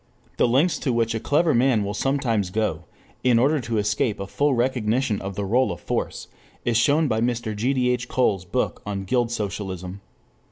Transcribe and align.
2 0.37 0.37
The 0.37 0.47
lengths 0.47 0.79
to 0.79 0.91
which 0.91 1.13
a 1.13 1.19
clever 1.19 1.53
man 1.53 1.83
will 1.83 1.93
sometimes 1.93 2.49
go 2.49 2.85
in 3.23 3.37
order 3.37 3.59
to 3.59 3.77
escape 3.77 4.19
a 4.19 4.25
full 4.25 4.55
recognition 4.55 5.21
of 5.21 5.35
the 5.35 5.45
role 5.45 5.71
of 5.71 5.79
force 5.79 6.27
is 6.65 6.75
shown 6.75 7.07
by 7.07 7.21
Mr. 7.21 7.55
G. 7.55 7.71
D. 7.71 7.91
H. 7.91 8.07
Cole's 8.07 8.43
book 8.43 8.81
on 8.83 9.03
Guild 9.03 9.29
Socialism. 9.31 10.01